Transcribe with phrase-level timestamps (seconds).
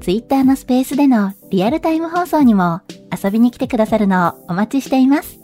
[0.00, 2.80] Twitter のスペースでのリアルタイム放送にも
[3.12, 5.38] 遊びに来てくださるのをお待ちしています。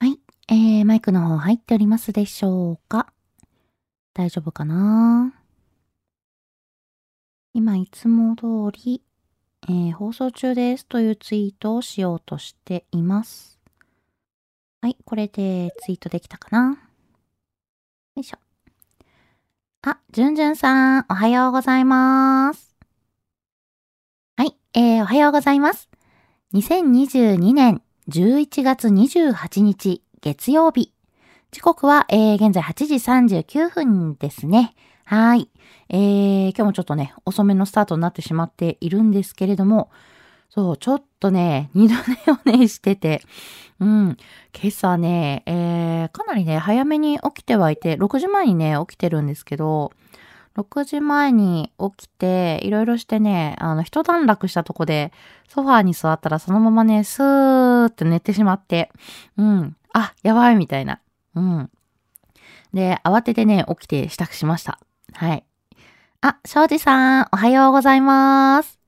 [0.00, 3.12] はい、えー、マイクの方入っておりますでしょうか？
[4.12, 5.32] 大丈夫かな？
[7.54, 8.44] 今いつも通
[8.84, 9.00] り、
[9.68, 13.60] えー、放送中ですというツイートをしようとしています。
[14.82, 16.82] はい、これでツイートできたかな
[18.14, 18.38] よいしょ。
[19.88, 22.74] あ、じゅんじゅんさん、おはようございます。
[24.36, 25.88] はい、えー、おはようございます。
[26.54, 30.92] 2022年11月28日月曜日。
[31.52, 34.74] 時刻は、えー、現在8時39分ですね。
[35.04, 35.48] はい。
[35.88, 39.92] えー、今日もちょっとね、遅めのスタートになってしまっているんですけれども、
[40.48, 41.94] そう、ちょっとね、二度
[42.46, 43.22] 寝をね、してて、
[43.78, 44.16] うん、
[44.54, 49.92] 今朝ね、えー、かなりね、早めに起きてはいて、6時前にね、起きてるんですけど、
[50.56, 55.12] 6時前に起きて、いろいろしてね、あの、一段落したとこで、
[55.48, 58.90] ソファーに座ったらそのままね、スーって寝てしまって、
[59.36, 61.00] うん、あ、やばいみたいな。
[61.34, 61.70] うん。
[62.72, 64.78] で、慌ててね、起きて支度しました。
[65.12, 65.44] はい。
[66.22, 68.85] あ、庄司さん、おはようございます。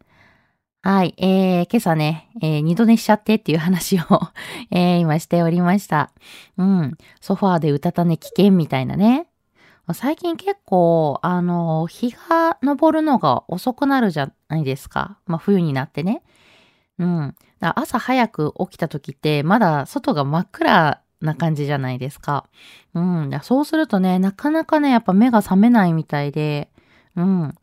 [0.90, 1.14] はい。
[1.18, 4.02] えー、今朝ね、えー、二度寝しちゃってっていう話を
[4.72, 6.12] えー、今しておりました。
[6.56, 6.96] うん。
[7.20, 9.26] ソファーでうたた寝危険みたいなね。
[9.92, 15.18] 最近結構、あの、日が昇るのが遅くなるじゃないですか。
[15.26, 16.22] まあ、冬になってね。
[16.98, 17.34] うん。
[17.60, 22.46] 朝早く起きた時って、まだ外が真っ暗な感じじゃないですか。
[22.94, 23.30] うん。
[23.42, 26.70] そうするとね、なかなかね、やっぱ目が覚めないみたいで、
[27.14, 27.54] うん。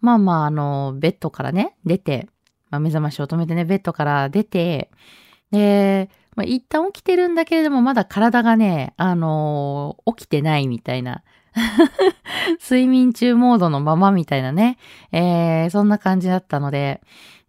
[0.00, 2.28] まあまあ、あの、ベッドからね、出て、
[2.70, 4.90] まあ、目覚ましを止めてね、ベッドから出て、
[5.50, 11.22] で、まあ、一旦起きてるんだけれども、まだ体がね、あのー、起きてないみたいな。
[12.62, 14.78] 睡眠中モードのままみたいなね。
[15.10, 17.00] えー、そんな感じだったので、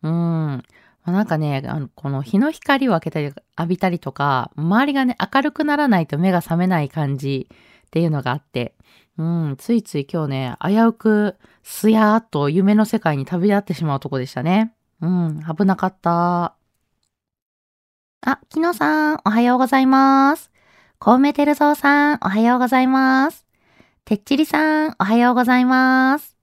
[0.01, 0.63] うん。
[1.03, 8.73] ま、なんかね、あの、この日の光を開けたり、浴びたりとか、周りがね、明るくならないと目が覚めない感じっていうのがあって、
[9.17, 14.73] うん、ついつい今日ね、危うく、すやーっと夢の世界に旅立ってしまうとこでしたね。
[15.01, 16.55] うん、危なかった。
[18.21, 20.51] あ、きのさん、おはようございます。
[20.99, 23.45] コウメテルゾウさん、おはようございます。
[24.03, 26.35] てっちりさん、おはようございます。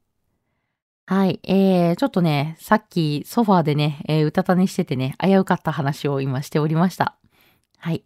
[1.07, 1.39] はい。
[1.45, 7.15] えー、ちょっとね、さっきソファーでね、えー、うたた寝しててね、危うかった話を今しておりました。
[7.79, 8.05] はい。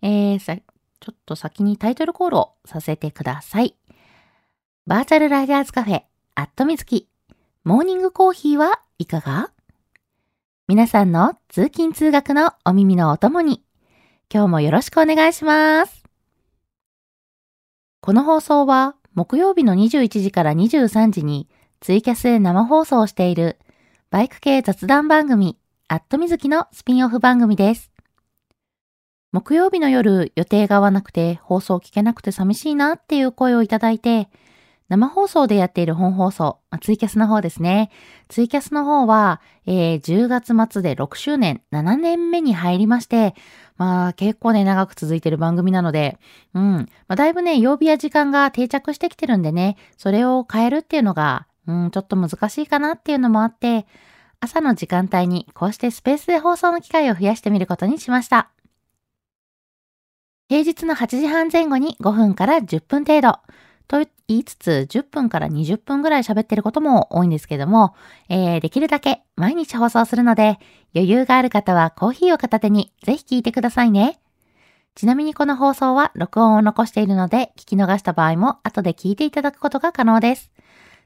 [0.00, 3.74] えー、さ、ちょっと先にタイトルコールをさせてください。
[4.86, 6.02] バーチャルライダーズカフェ、
[6.36, 7.08] アットみずき。
[7.64, 9.50] モーニングコーヒーはいかが？
[10.70, 13.64] 皆さんの通勤通学のお耳のお供に、
[14.30, 16.04] 今日もよろしくお願いします。
[18.02, 21.48] この放送は木曜日の21時から23時に
[21.80, 23.58] ツイキャスで生放送している
[24.10, 25.56] バイク系雑談番組
[25.88, 27.90] アットみずきのスピンオフ番組です。
[29.32, 34.28] 木曜日の夜予定が合わなくて放送聞けなくて寂しいなっていう声をいただいて
[34.88, 37.90] 生放送でやっている本放送、まあ、ツイキャスの方ですね。
[38.28, 43.34] ツイキャスの方は、えー、10月末で6周年、7年目に入りまして、
[43.76, 46.18] まあ結構ね、長く続いてる番組なので、
[46.54, 46.62] うん。
[46.62, 53.86] まあ、だいぶね、曜日や時間が定着してきてるんでね、それを変えるっていうのが、うん、ちょっと難しいかなっていうのもあって、
[54.40, 58.50] 朝の時間帯にこうしてスペースで放送の機会を増やしてみることにしました。
[60.48, 63.38] 平日の8時半前後に5分から10分程度。
[64.28, 67.94] 言いつつ、10分から20分ぐらい喋ってることも多いんですけども、
[68.28, 70.58] えー、できるだけ毎日放送するので、
[70.94, 74.20] 余裕がある方はコーヒーを片手にぜひ聞いてくださいね。
[74.94, 80.50] ちなみにこの放送は録音を残しているので、聞き逃した場合も後で聞いていただくことが可能です。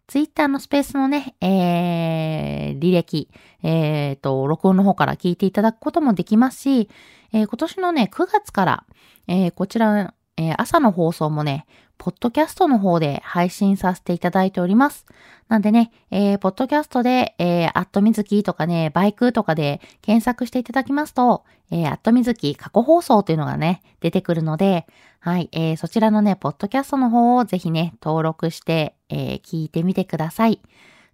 [0.09, 3.29] ツイッターのスペースのね、えー、履歴、
[3.63, 6.89] えー、と、録音の方から聞いていただくこともできますし、
[7.33, 8.85] えー、今年のね、9月から、
[9.29, 11.67] えー、こちら、えー、朝の放送もね、
[12.03, 15.07] ポッドキャストの方で配信させていただいております。
[15.47, 24.85] なんでね、えー、ポッドキャストで、えー、アットみずきとかね、バイクとかで検索していただきますと、えー、アットみずき過去放送というのがね、出てくるので、
[25.21, 30.61] はい、えー、そちらのね、ポッドキャストの方をぜひね、登録して、えー、聞いてみてください。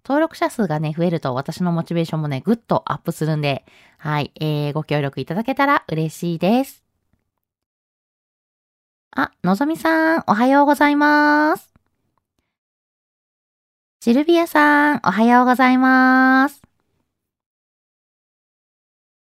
[0.03, 3.63] 登録者数がね、増えると私のモチベーションもね、ぐっとアップするんで、
[3.99, 6.88] はい、えー、ご協力いただけたら嬉しいです。
[9.11, 11.73] あ、のぞみさん、おはようございます。
[14.01, 16.61] シルビアさん、おはようございます。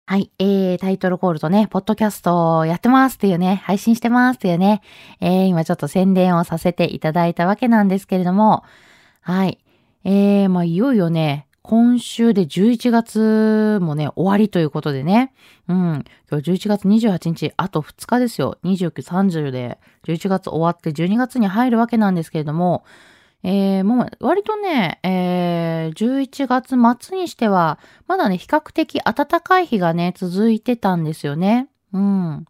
[0.06, 4.82] はい、えー、タイトルコールとね、ポッドキャストやってますっていうね、配信してますっていうね、
[5.22, 8.64] えー、今ちょっと宣伝をさせていただいたわけなんですけれども、
[9.22, 9.60] はい、
[10.04, 15.34] えー、まあ、いよいよね、今週で11月もね、終わりということでね。
[15.68, 16.06] うん。
[16.30, 18.58] 今日11月28日、あと2日ですよ。
[18.64, 22.84] 29、30で11月終わって12月に入るわけなんですけれども、
[23.44, 26.76] えー、もう割とね、えー、11月
[27.06, 31.70] 末にしては、まだね、比較的暖かい日がね、続いてたんですよね。
[31.94, 32.46] うん。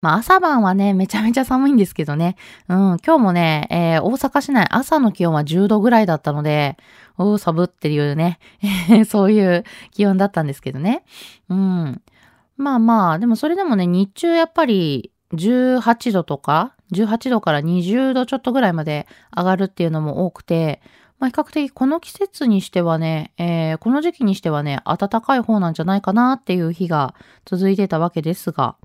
[0.00, 2.36] まあ朝晩はね、めちゃめちゃ寒いんですけどね。
[2.68, 6.76] うん、今日もね、えー、大阪市内朝の気温は10度ぐらいだったので、
[7.16, 8.38] おー、寒っていうね、
[9.08, 11.02] そういう気温だったんですけどね。
[11.48, 12.00] うん。
[12.56, 19.06] まあまあ、でもそれでもね、日中やっぱり18度とか、18度から20度ちょっとぐらいまで
[19.36, 20.80] 上がるっていうのも多くて、
[21.18, 27.14] まあ比較的この季節にしてはね、えー、この時期にしてはね、暖かい方なんじゃないかなっていう日が
[27.44, 28.76] 続いてたわけですが、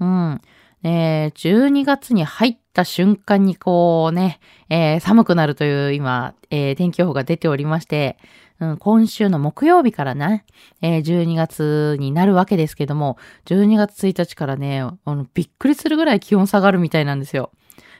[0.00, 0.40] うん。
[0.84, 8.18] えー、12月に入った瞬間にこうね、えー、寒くなるという今、えー、天気予報が出ておりまして、
[8.60, 10.44] うん、今週の木曜日からね、
[10.80, 17.50] えー、12月になるわけですけども、12月1日からね、あのびっくりするぐらい気温下がるみたいなんですよ。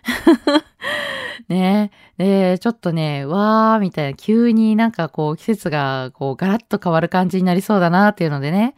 [1.49, 8.75] ねえ、ちょっとね、わーみたいな、急になんかこう季節がこうガラッと変わる感じになりそうだなっていうのでね、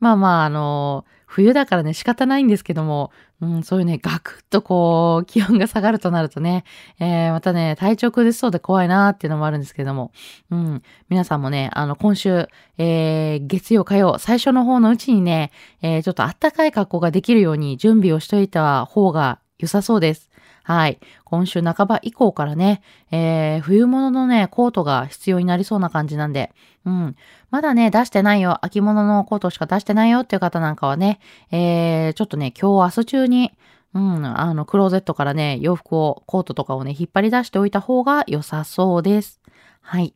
[0.00, 6.64] まあまあ、あの冬だからね、仕方ないんですけども、うん、そういうね、ガクッとこう、気温が下がるとなるとね、
[7.00, 10.12] えー、またね、体調崩しそうで怖いなーっていうのもあるんですけども、
[10.50, 20.31] うん、皆さんもね、あの、今週、えー、月曜、火曜、最初の方のうちにね、えー、ちょっとあったかい格好ができるように準備をしといた方が良さそうです。
[20.64, 20.98] はい。
[21.24, 26.52] 今週半ば以降からね、えー、冬物のね、コートが必要になりそうな感じなんで、
[26.84, 27.16] うん。
[27.50, 31.20] まだね、出してないよ、秋物のコートしか出してないよっていう方なんかはね、
[31.50, 33.52] えー、ちょっとね、今日明日中に、
[33.94, 39.40] うん、あの、クローゼットからね、洋服を、コートとかをね、引っ張り出しておいた方が良さそうです。
[39.80, 40.14] はい。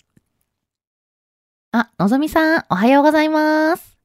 [1.73, 3.99] あ、のぞみさん、おはようございます。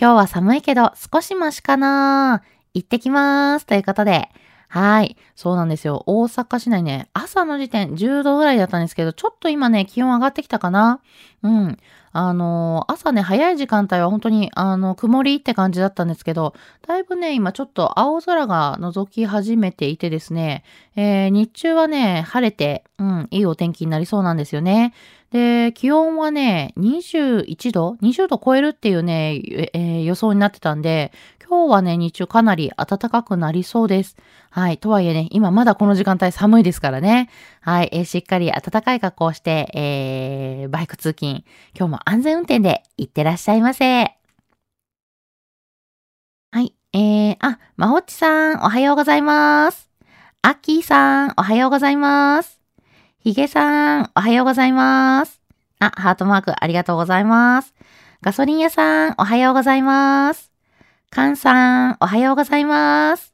[0.00, 2.42] 今日は寒いけど、少しマシかな
[2.74, 3.66] 行ってきます。
[3.66, 4.30] ということで、
[4.74, 5.16] はい。
[5.36, 6.02] そうなんですよ。
[6.06, 11.00] 大阪市内ね、朝の時点10度ぐらいだったんですけど、ちょっと今ね、気温上がってきたかな
[11.44, 11.78] うん。
[12.16, 16.54] あの、朝ね、早い時間帯は本当に、あの、曇りって感じだったんですけど、
[16.86, 20.62] だいぶね、今ちょっと青空が覗き始めていてですね、
[20.94, 24.94] えー、日中はね、晴れて、うん、いいお天気になりそうなんですよね。
[25.32, 29.34] で、気温はね、21度 ?20 度超えるっていうね、
[29.72, 31.10] えー、予想になってたんで、
[31.44, 34.16] 今日はね、日中かなり暖かくなりそうです。
[34.50, 34.78] はい。
[34.78, 37.28] とはいえね、今まだこの時間帯寒いですからね。
[37.64, 37.88] はい。
[37.92, 41.44] えー、しっかり暖かい格好をして、えー、バイク通勤、
[41.74, 44.02] 今日も安全運転で行ってらっしゃいませ。
[46.50, 46.74] はい。
[46.92, 49.88] えー、あ、まほっちさん、おはようございます。
[50.42, 52.60] アッキーさん、おはようございます。
[53.20, 55.40] ひげさん、おはようございます。
[55.78, 57.72] あ、ハートマークありがとうございます。
[58.20, 60.52] ガソリン屋さん、おはようございます。
[61.08, 63.33] カンさん、おはようございます。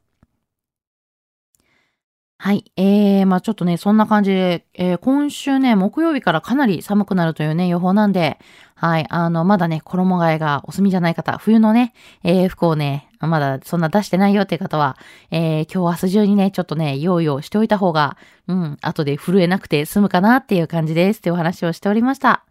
[2.43, 2.71] はい。
[2.75, 8.39] えー、まあちょっとね、そんな感じで、えー、今週ね、木曜日からかなり寒くなるというね、予報なんで、
[8.73, 9.05] はい。
[9.11, 11.93] あの、まだね、衣替えがお済みじゃない方、冬のね、
[12.23, 14.97] えー、服をね、まだそんな出してないよっていう方は、
[15.29, 18.17] えー、今日明日中にね、ちょっとね、用意をしておいた方が、
[18.47, 22.43] うん、後で震えなくて済むかなっていう感じですってお話をしておりました。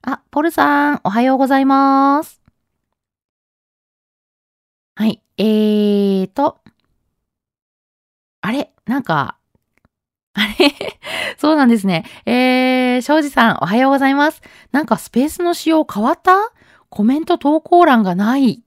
[0.00, 2.40] あ、ポルさん、おはようございます。
[4.94, 5.20] はい。
[5.36, 6.65] えーと。
[8.46, 8.70] あれ？
[8.86, 9.38] なんか、
[10.34, 10.72] あれ？
[11.36, 12.04] そうなんですね。
[12.26, 14.40] えー、庄司さん、おはようございます。
[14.70, 16.52] なんかスペースの仕様変わった？
[16.88, 18.62] コメント投稿欄がない。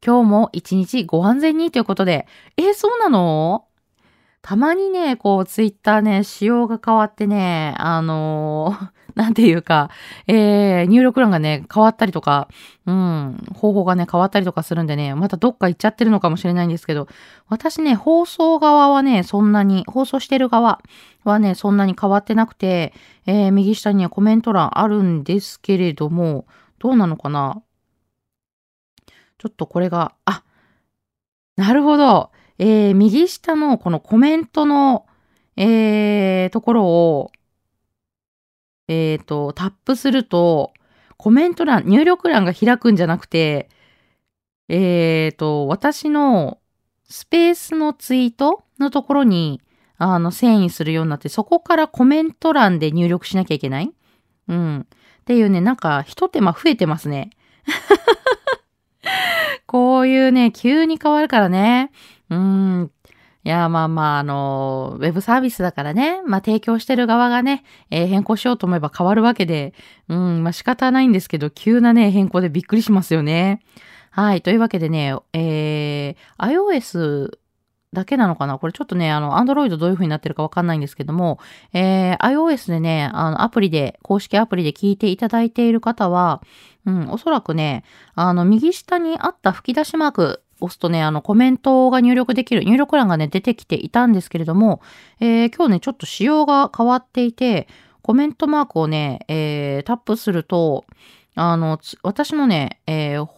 [0.00, 3.64] 今日も一日ご安全にということで、え、そうなの？
[4.42, 9.90] たまにね、こう、ツイッターね、仕様が変わってね、あのー、なんていうか、
[10.26, 12.48] えー、入力欄がね、変わったりとか、
[12.84, 17.08] うん、方法がね、変わったりとかするんでね、またどっか行っちゃってるのかもしれないんですけど、
[17.48, 20.82] 私ね、放送側はね、そんなに、放送してる側
[21.24, 22.92] はね、そんなに変わってなくて、
[23.24, 26.46] えー、右下にはコメント欄あるんですけれども、
[26.78, 27.62] どうなのかな？
[29.38, 30.42] ちょっとこれが、あ、
[31.56, 32.30] なるほど。
[32.58, 35.06] えー、右下のこのコメントの、
[35.56, 37.30] えー、ところを、
[38.88, 40.72] えっ、ー、と、タップすると、
[41.16, 43.68] コメント欄、入力欄が開くんじゃなくて、
[44.68, 46.58] えっ、ー、と、私の
[47.08, 49.60] スペースのツイートのところに、
[49.98, 53.92] あの、遷移するようになって、そこからコメント欄で入力しなきゃいけない？
[54.48, 54.80] うん。
[54.80, 54.84] っ
[55.24, 57.30] ていうね、なんか、一手間増えてますね。
[59.66, 61.90] こういうね、急に変わるからね。
[62.30, 62.90] うん。
[63.46, 67.62] いや、まあまあ、あの、ウェブサービスだからね、まあ提供してる側がね、
[67.92, 69.72] えー、変更しようと思えば変わるわけで、
[70.08, 73.60] うん、まあ仕方ないんですけど、急なね、変更でびっくりしますよね。
[74.10, 74.42] はい。
[74.42, 77.38] というわけでね、えー、iOS
[77.92, 78.58] だけなのかな？
[78.58, 81.38] これちょっとね、あの、Android どういう風になってるかわかんないんですけども、
[81.72, 86.42] えー、iOS でね、あの、アプリで、公式アプリで聞いていただいている方は、
[86.84, 87.84] うん、おそらくね、
[88.16, 94.80] あの、右下にあった吹き出しマーク、押すとね、あの、コメントが入力できる、入力欄がね、出てきていたんですけれども、
[95.20, 97.68] えー、今日ね、ちょっと仕様が変わっていて、
[98.02, 100.84] コメントマークをね、えー、タップすると、
[101.34, 103.28] あの、私のね、えー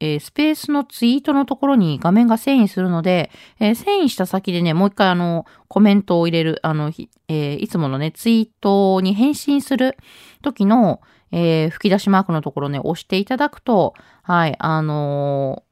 [0.00, 3.30] えー、スペースのツイートのところに画面が遷移するので、
[3.60, 6.90] えー、遷移した先でね、もう一回あの、コメントを入れる、あの、
[7.28, 9.96] えー、いつものね、ツイートに返信する
[10.42, 15.62] 時の、え吹き出しマークのところね、押していただくと、はい、あの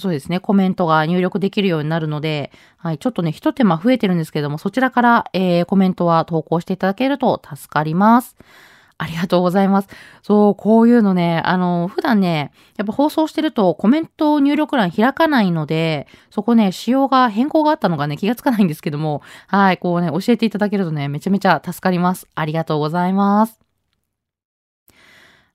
[0.00, 8.36] そうですね、コメントが入力できるようになるので、はい、ちょっとね、一手間増えてるんですけども、そちらから、えーコメントは投稿していただけると助かります。
[8.98, 9.88] ありがとうございます。
[10.22, 22.26] そう、こういうのね、あの、普段ね、やっぱ放送してるとコメント入力欄開かないので、そこね、仕様が変更があったのがね、気がつかないんですけども、はい、こうね、教えていただけるとね、めちゃめちゃ助かります。
[22.34, 23.58] ありがとうございます。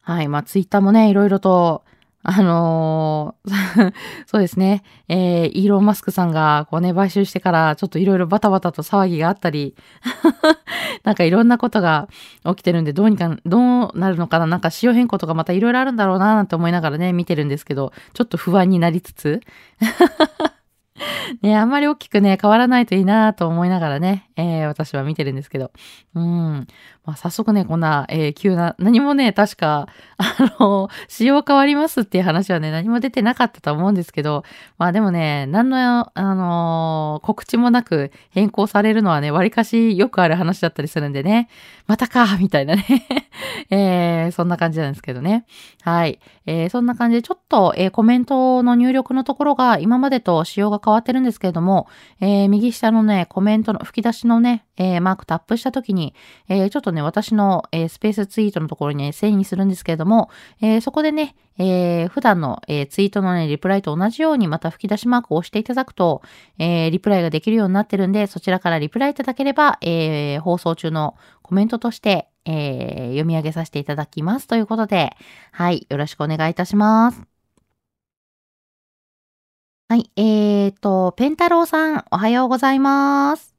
[0.01, 1.83] はい、まあ、ツイッターもね、いろいろと、
[2.27, 3.93] あのー、
[4.25, 4.81] そうですね。
[5.07, 9.75] えー、イーロン・マスクさんが、こうね、買収してから、ちょっといろいろバタバタと騒ぎがあったり、
[11.05, 12.09] なんかいろんなことが
[12.43, 19.41] 起きてるんで、どうにか、どうなるのかななんか仕様変更とかまたいろいろあるんだろうな、なんて思いながらね、見てるんですけど、ちょっと不安になりつつ、
[21.41, 25.71] ね、あんまり大きくね、変わらないといいなと思いながらね、えー、私は見てるんですけど。
[26.15, 26.67] うん。
[27.05, 34.43] まあ、早速ね、こんな、えー、急な、何もね、確か、 あの、仕様変わりますっていう話はね、何も出てなかったと思うんですけど、
[34.79, 41.47] まあでもね、何の、あのー、告知もなく変更されるのはね、割かしよくある話だったりするんでね、
[41.85, 42.85] またか、みたいなね
[43.69, 45.45] えー、そんな感じなんですけどね。
[45.81, 46.19] はい。
[46.45, 51.87] えー、そんな感じで、ちょっと、えー、コメントの入力のところが今までと仕様が変わってるんですけれども、
[52.21, 56.13] えー、右下のね、コメントの吹き出しのね、えー、マークタップしたときに、
[56.47, 60.29] えー、ちょっとね、私の、えー、スペースツイートのところにね、遷移するんですけれども、
[60.61, 66.21] えー、そこでね、えー、普段の、え、ツイートのね、リプライと同じようにまた吹き出しマークを押していただくと、
[66.57, 75.15] え、リプライができるようになってるんで、そちらからリプライいただければ、えー、放送中のコメントとして、え、読み上げさせていただきますということで、
[75.51, 77.35] はい、よろしくお願いいたします。
[79.87, 83.54] はい、えーと、ペンタロウさん、おはようございます。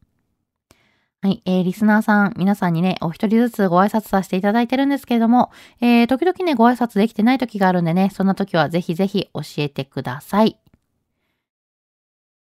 [1.26, 10.56] はい、えー、リスナーさん、皆さんにね、お一人ずつご挨拶させていただいてるんですけれども、えー、時々ね、ご挨拶できてない時があるんでね、そんな時はぜひぜひ教えてください。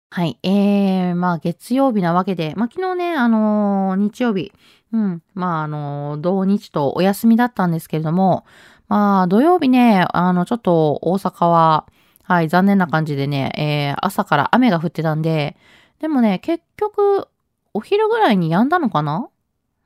[0.09, 4.51] はい、えー、まあ月曜日なわけで、まあ昨日ね、あのー、日曜日、
[4.95, 8.47] うん、まああのー、同日とお休みだったんですけれども、
[8.89, 11.85] まあ土曜日ね、あの、ちょっと大阪は、
[12.23, 15.59] はい、残念な感じでね、えー、朝から雨が降ってたんで、
[16.01, 17.29] でもね、結局、
[17.75, 19.29] お昼ぐらいに止んだのかな？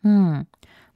[0.04, 0.48] うん。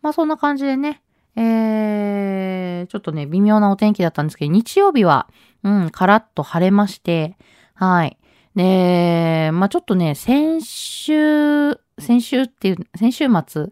[0.03, 1.03] まあそんな感じでね、
[1.37, 5.29] えー、ちょっとね、微妙なお天気だったんですけど、日曜日は、
[5.63, 7.37] うん、カラッと晴れまして、
[7.75, 8.17] はい。
[8.55, 13.67] で、まあちょっとね、先週、先週っていう、先週末、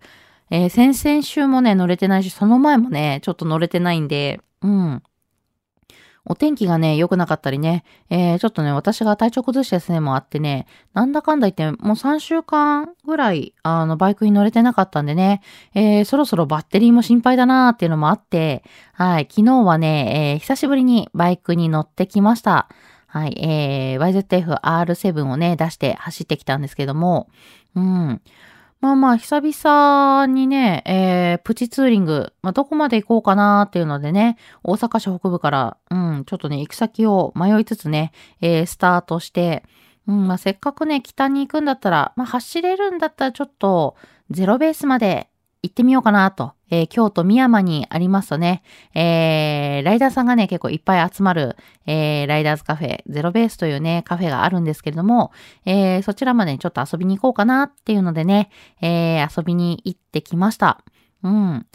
[0.51, 5.03] えー、先々週もね、乗れてないし、その前もね、ちょっと乗れてないんで、うん。
[6.29, 15.41] お天気がね、良くなかったりね、えー、ちょっとね、私が体調崩してですね、もあってね、なんだかんだ言って、もう3週間ぐらい、あの、バイクに乗れてなかったんでね、
[15.75, 22.69] えー、そろそろバッテリーも心配だなーっていうのもあって、はい、昨日はね、えー、久しぶりにバイクに乗ってきました。
[23.07, 27.29] はい、えー、YZF-R7 をね、出して走ってきたんですけども、
[27.77, 28.21] うん。
[28.81, 39.65] まあまあ、久々にね、えー、プチツーリング、まあ、どこまで行こうかなっていうのでね、大阪市北部から、うん、ちょっとね、行く先を迷いつつね、えー、スタートして、
[40.07, 43.97] うん、まあ、せっかくね、北に行くんだったら、まあ、走れるんだったらちょっと、
[44.31, 45.31] ゼロベースまで
[45.63, 46.53] 行ってみようかなと。
[46.71, 48.63] えー、京都宮山にありますとね、
[48.95, 51.57] えー、ライダーさんがね、結構いっぱい集まる、
[51.87, 55.33] えー、ライダーズカフェ、ゼロベースというね、カフェがあるんですけれども、
[55.65, 60.83] えー、そちらまでちょっと遊びに行こうかなっていうのでね、えー、遊びに行ってきました。
[61.23, 61.67] うん。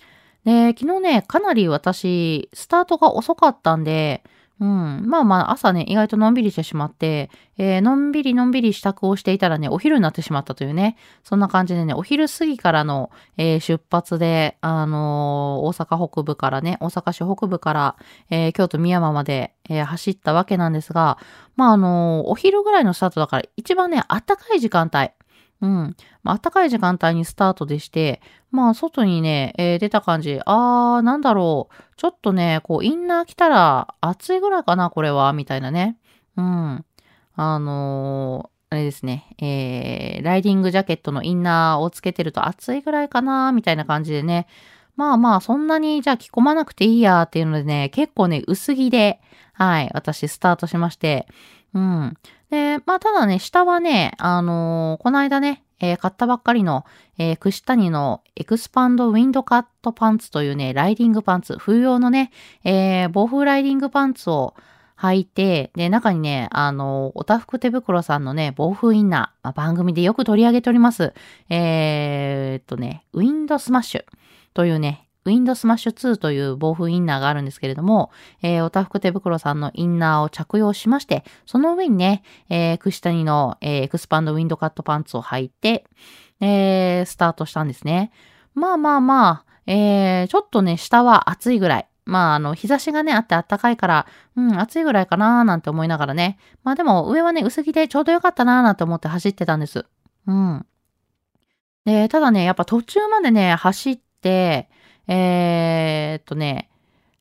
[0.44, 4.24] で、昨日ね、かなり私、スタートが遅かったんで、
[4.62, 5.08] うん。
[5.08, 17.96] まあまあ、朝ね、意外とのんびりしてしまって、えー、のんびりのんびり支度をしていたらね、お昼になってしまったというね、そんな感じでね、お昼過ぎからの、えー、出発で、あのー、大阪北部からね、大阪市北部から、
[18.30, 21.18] えー、京都宮山まで、えー、走ったわけなんですが、
[21.56, 25.10] まああの、お昼ぐらいのスタートだから、一番ね、暖かい時間帯、
[25.62, 25.96] うん。
[26.24, 31.76] まあ、暖かい時間帯にスタートでして、まあ、外にね、えー、出た感じ、あー、なんだろう。
[31.98, 35.98] ちょっとね、こう、インナー着たら暑いぐらいかな、これは、みたいなね。
[36.36, 36.86] うん。
[37.36, 44.48] あのー、あれですね、えー、ライディングジャケットのインナーをつけてると暑いぐらいかな、みたいな感じでね。
[44.96, 49.20] まあまあ、そんなにじゃあ着込まなくていいやっていうのでね、結構ね、薄着で、
[49.54, 51.28] はい、私スタートしまして、
[51.74, 52.18] うん。
[52.52, 56.86] で、まあ、ただね、下はね、あのー、この間ね、えー、買ったばっかりの、
[57.18, 62.30] えー、串谷のエクスパンドウィンドカットパンツというね、ライディングパンツ、冬用のね、
[62.66, 64.54] えー、防風ライディングパンツを
[64.98, 71.14] 履いて、で、中にね、あの、おたふく手袋さんのね、防風インナー、まあ、番組でよく取り上げております。
[71.50, 74.04] えー、っとね、ウィンドスマッシュ
[74.54, 78.12] というね、ウィンドスマッシュ2という防風インナーがあるんですけれども、
[78.42, 85.86] えー、おたふく手袋さんのインナーを着用しまして、その上にね、えー、串谷の、えー、エクスパンドウィンドカットパンツを履いて、
[86.40, 88.12] えー、スタートしたんですね。
[88.56, 91.88] まあまあまあ、えー、ちょっとね、下は暑いぐらい。
[92.06, 96.40] まあ、あの、日差しがね、あって暖かいから、うん、暑いぐらいかなーなんて思いながらね。
[96.64, 99.86] まあでも、上はね、薄着でちょうどよかったなーなんて思って走ってたんです。
[100.26, 100.66] うん。
[101.86, 104.70] で、ただね、やっぱ途中までね、走って、
[105.08, 106.70] えー、っとね、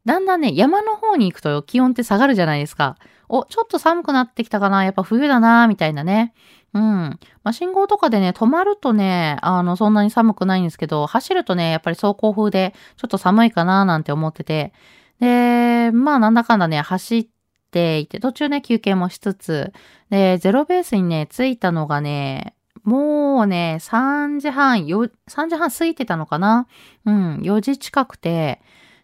[0.05, 2.97] だんだんね、山の方に行くと気温って下がるじゃないですか。
[3.29, 6.35] お、ちょっと寒くなってきたかなやっぱ冬だなみたいなね。
[6.73, 6.83] うん。
[6.83, 14.73] まあ、信号とかでね、止まるとね、あの、そんなに寒くないんですけど、走るとね、やっぱり走行風で、ちょっと寒いかななんて思ってて。
[15.21, 17.29] で、まあ、なんだかんだね、走っ
[17.71, 19.73] ていて、途中ね、休憩もしつつ、
[20.11, 26.67] で、ゼロベースにね、着いたのがね、もうね、3時半、4、3時半過ぎてたのかな？
[27.05, 28.61] うん、4時近くて、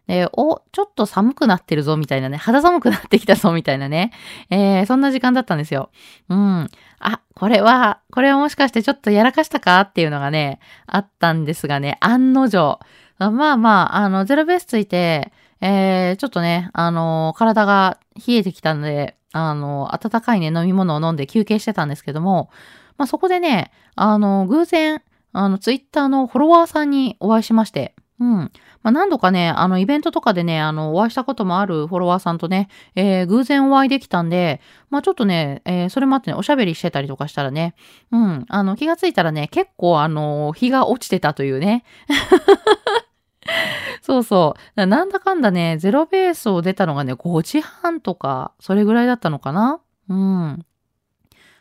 [0.06, 2.36] で、お、ちょっと寒くなってるぞ、みたいなね。
[2.36, 4.12] 肌寒くなってきたぞ、みたいなね。
[4.50, 5.90] えー、そんな時間だったんですよ。
[6.28, 6.68] うん。
[7.00, 9.80] あ、これは、これはもしかしてちょっとやらかしたか？
[9.80, 12.78] っていうのがね、あったんですがね、案の定。
[13.18, 22.50] まあまあ、あの、ゼロベースついて、えー、ちょっとね、あの、体が冷えてきたので、あの、温かいね、飲み物を飲んで休憩してたんですけども、
[22.98, 28.28] まあ、そこでね、あの、偶然、あの、ツイッターのフォロワーさんにお会いしまして、うん。
[28.28, 28.50] ま
[28.84, 37.74] あ、何度かね、あの、イベントとかでね、あの、お会いしたこともあるフォロワーさんとね、えー、偶然お会いできたんで、まあ、ちょっとね、えー、それもあってね、おしゃべりしてたりとかしたらね、
[38.10, 41.84] うん、あの、気がついたらね、結構、あの、日が落ちてたというね。
[44.00, 44.86] そうそう。
[44.86, 50.65] なんだかんだね、ゼロベースを出たのがね、5時半とか、それぐらいだったのかなうん。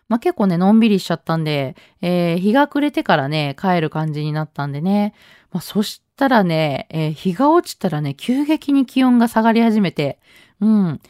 [0.08, 5.14] まあ、結構ね、のんびりしちゃったんで、えー、日が暮れてからね、帰る感じになったんでね。
[5.52, 10.20] まあ、そしたらね、えー、日が落ちたらね、急激に気温が下がり始めて、
[10.62, 11.02] うん。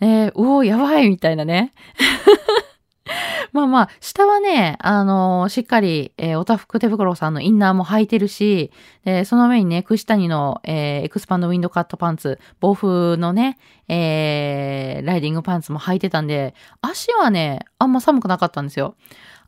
[0.00, 1.72] えー、うおやばいみたいなね。
[3.52, 8.70] まあまあ、下はね、あのー、しっかり、えー、おたふく手袋さんのインナーも履いてるし、
[9.04, 18.94] で、その上にね、串谷の、えー、エクスパンドウィンドカットパンツ、暴風のね、えー、ライディングパンツも履いてたんで、足はね、あんま寒くなかったんですよ。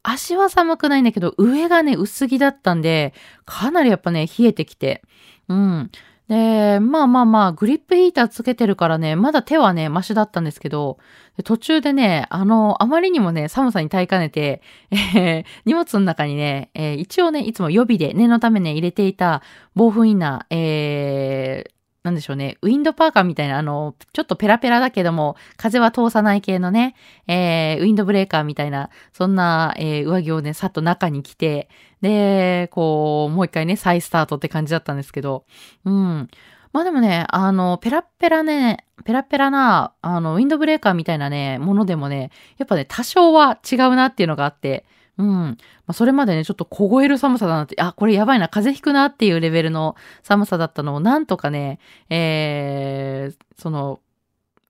[0.02, 5.02] 足は寒くないんだけど、上がね、薄着だったんで、かなりやっぱね、冷えてきて。
[5.48, 5.90] うん。
[6.32, 10.96] で、まあまあまあ、グリップヒーターつけてるからね、まだ手はね、マシだったんですけど、
[11.44, 19.42] 途中でね、あの、あまりにもね、寒さに耐えかねて、えー、荷物の中にね、えー、一応ね、いつも予備で念のためね、入れていた
[19.74, 26.94] 防風インナー、えー、なんでしょうね、ウィンドパーカーみたいな、あの、ちょっとペラペラだけども、風は通さない系のね、
[27.26, 31.68] えー、ウィンドブレーカーみたいな、そんな、えー、上着をね、さっと中に着て、
[32.02, 35.46] で、こう、もう一回ね、再スタートって感じだったんですけど、
[35.84, 36.28] うん。
[36.72, 44.84] まあでもね、あの、ペラペラね、ペラペラな、あの、ウィンドブレーカーみたいなね、ものでもね、やっぱね、多少は違うなっていうのがあって、
[45.18, 45.26] うん。
[45.28, 45.56] ま
[45.88, 54.00] あ、それまでね、ちょっと凍える寒さだなって、あ、これやばいな、風邪ひくなっていうレベルの寒さだったのを、なんとかね、えー、その、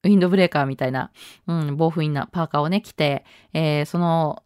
[0.04, 1.12] ウィンドブレーカーみたいな、
[1.46, 4.42] うん、防風インナー、パーカーをね、着て、えー、その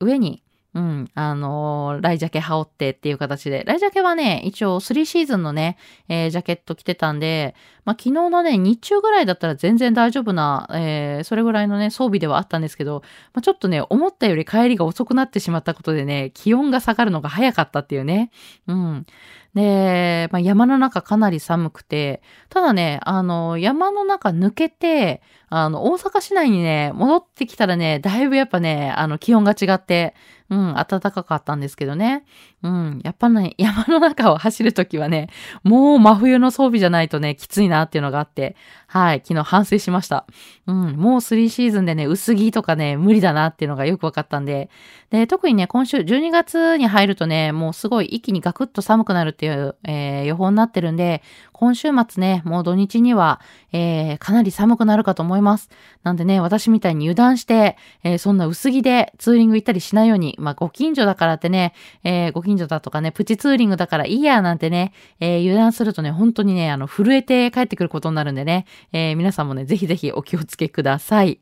[0.00, 0.41] 上に、
[0.74, 5.76] うん、あのー、ライジャケ羽織ってっていう形で、ライジャケはね、一応3シーズンのね、
[6.08, 7.54] えー、ジャケット着てたんで、
[7.84, 13.02] まあ、昨日のね、日中ぐらいだったら全然大丈夫な、えー、それぐらいのね、装備ではあったんですけど、
[13.34, 18.30] まあ、ちょっとね、思ったより帰りが遅くなってしまったことでね、気温が下がるのが早かったっていうね。
[18.66, 19.06] うん。
[19.54, 30.14] で、まあ、山の中かなり寒くて、ただね、あの、山の中抜けて、あの、大阪市内にね、戻ってきたらね、だいぶやっぱね、あの、気温が違って、
[30.52, 32.24] うん、暖かかったんですけどね。
[32.62, 35.30] うん、やっぱね、 山の中を走るときはね、
[35.64, 38.54] もう真冬の装備じゃないとね、きついなっていうのがあって、
[38.86, 40.26] はい、昨日反省しました。
[40.66, 44.68] うん、もう3シーズンでね、薄着とかね、無理だなっていうのがよくわかったんで、
[45.12, 51.22] で、特にね、今週12月に入るとね、もうすごい一気にガクッと寒くなるっていう、えー、予報になってるんで、
[51.52, 53.38] 今週末ね、もう土日には、
[53.72, 55.68] えー、かなり寒くなるかと思います。
[56.02, 71.38] なんでね、私みたいに油断して、えー、そんな薄着でツーリング行ったりしないように、まあ、ご近所だからってね、えー、ご近所だとかね、プチツーリングだからいいやなんてね、え、油断するとね、本当にね、あの、震えて帰ってくることになるんでね、え、皆さんもね、ぜひぜひお気をつけください。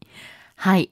[0.57, 0.91] はい。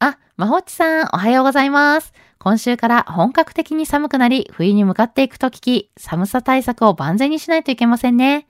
[0.00, 2.12] あ、まほっちさん、おはようございます。
[2.38, 8.46] 今週から本格的に寒くなり、冬に向かっていくと聞き、寒さ対策を万全にしないといけませんね。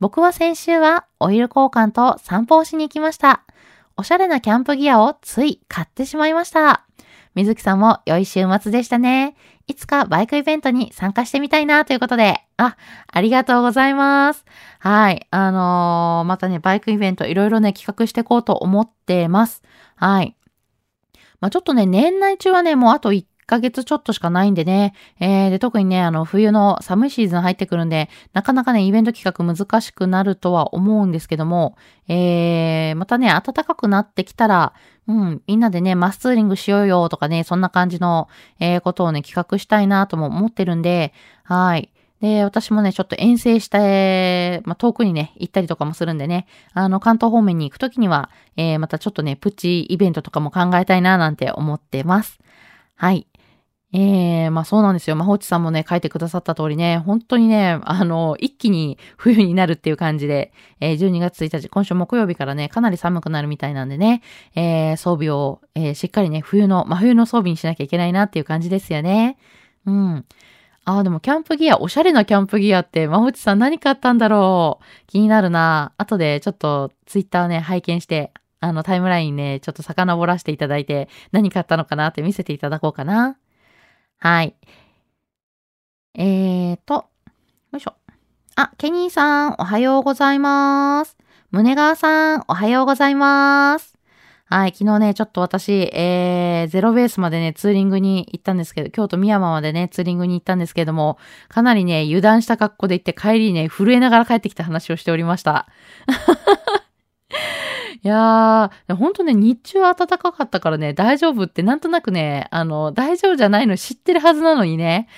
[0.00, 3.42] 僕は先週はオイル交換と散歩をしに行きました。
[3.96, 6.84] おしゃれなキャンプギアをつい買ってしまいました。
[7.34, 9.34] 水木さんも良い週末でしたね。
[9.66, 12.76] いつかバイクイベントに参加してみたいなということで、あ、
[13.06, 14.44] ありがとうございます。
[14.78, 15.26] はい。
[15.30, 19.62] あのー、またね、バイクイベントいろいろね、企画していこうと思ってます。
[19.96, 20.36] はい。
[21.42, 24.94] まあ、ちょっとね、年内中はね、もうあと1ヶ月ちょっとしかないんでね。
[25.18, 31.76] えー、で、特にね、あの、冬の寒いシーズン入ってくるんで、なかなかね、イベント企画難しくなるとは思うんですけども、
[32.06, 34.72] えー、またね、暖かくなってきたら、
[35.08, 38.28] うん、みんなでね、マスツーリングしようよとかね、そんな感じの、
[38.60, 41.91] えー、ことをね、企画したいなとも思ってるんで、はい。
[42.22, 52.38] で、私もね、ちょっと遠征して、まあ、遠くにね、行ったりとかもするんでね、あの、関東方面に行くときには、えー、またちょっとね、プチイベントとかも考えたいななんて思ってます。
[52.94, 53.26] はい。
[53.92, 55.16] えー、まあそうなんですよ。
[55.16, 64.22] まほちさんもね、書いてくださった通りね、本当にね、あの、一気に冬になるっていう感じで、えー、12月1日、今週木曜日からね、かなり寒くなるみたいなんでね、
[64.54, 69.36] えー、装備を、えー、しっかりね、冬の、真冬の装備にしなきゃいけないなっていう感じですよね。
[69.84, 70.24] うん。
[70.84, 75.92] ああ、でもキャンプギア、おしゃれなキャンプギアって、まほちさん何買ったんだろう気になるな。
[75.96, 83.38] 後でちょっとツイッターね、拝見して、あのタイムラインね、ちょっと遡らせていただいて、何買ったのかなって見せていただこうかな。
[84.18, 84.56] はい。
[86.14, 86.94] えーと、
[87.72, 87.94] よいしょ。
[88.56, 91.16] あ、ケニーさん、おはようございます。
[91.52, 93.91] 胸川さん、おはようございます。
[94.52, 101.16] はい、昨日ね、ちょっと私、えー、ゼロベースまでね、ツーリングに行ったんですけど、京都宮山までね、ツーリングに行ったんですけども、
[101.48, 105.68] かなりね、油断した格好で行って帰りにね、震えながら帰ってきた話をしておりました。
[108.04, 115.08] いやー、ほんとね、日中暖かかったからね、大丈夫ってなんとなくね、あの、大丈夫じゃないの知ってるはずなのにね。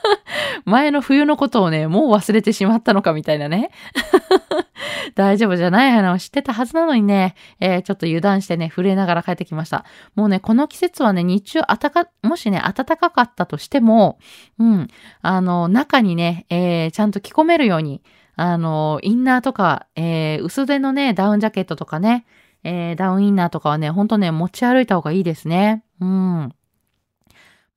[0.66, 3.70] 前の冬のことをね、もう忘れてしまったのかみたいなね。
[5.14, 9.84] 大丈夫じゃないの知ってたはずなのにね、えー、ちょっと油断してね、震えながら帰ってきました。
[10.14, 14.18] もうね、この季節はね、日中暖か、もしね、暖かかったとしても、
[14.58, 14.88] うん、
[15.22, 18.02] あの、中にね、えー、ちゃんと着込めるように、
[18.36, 22.24] あの、インナーとか、えー、薄手のね、ダウンジャケットとかね、
[22.64, 25.84] えー、ダウンインナーとかはね、ほんとね、持ち歩いた方がいいですね。
[26.00, 26.52] うん。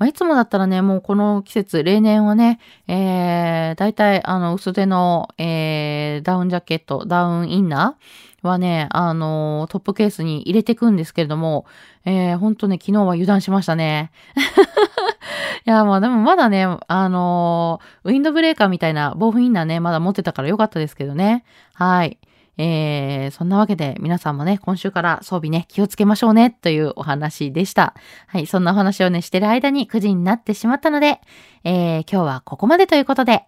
[0.01, 11.67] まあ、いつもだったらね、もうこの季節、例年はね、えー、大体、あの、薄手の、えー、ダウンジャケット、ダウンインナーはね、あの、トップケースに入れていくんですけれども、
[12.03, 14.09] えー、ほんとね、昨日は油断しましたね。
[15.67, 21.43] いや、まあでもまだね、あの、ウィンドブレーカーみたいな防風インナーね、まだ持ってたからよかったですけどね。
[21.75, 22.17] はい。
[22.63, 27.95] えー、そんなわけで皆さんもね、今週から装備ね、気をつけましょうね、というお話でした。
[28.27, 31.21] はい、そんなお話をね、してる間に9時になってしまったので、
[31.63, 33.45] えー、今日はここまでということで、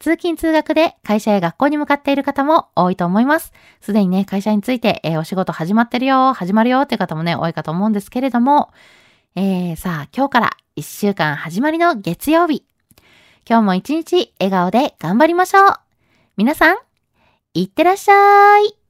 [0.00, 3.54] 通勤通学で会社や学校に向かっている方も多いと思います。
[3.80, 8.70] すでにね、会社について、えー、お仕事始まってるよ、始まるよっていう方もね、多いかと思うんですけれども、
[9.34, 12.64] えー、さあ、今日から1週間始まりの月曜日。
[13.48, 15.74] 今日も一日笑顔で頑張りましょう。
[16.36, 16.76] 皆さん、
[17.54, 18.81] いってらっしゃい。